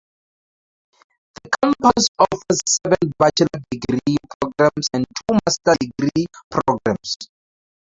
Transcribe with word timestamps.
The 1.43 1.49
campus 1.61 2.07
offers 2.17 2.59
seven 2.67 3.11
bachelor 3.19 3.61
degree 3.69 4.17
programs 4.41 4.87
and 4.93 5.05
two 5.29 5.37
master 5.45 5.75
degree 5.79 6.25
programs. 6.49 7.17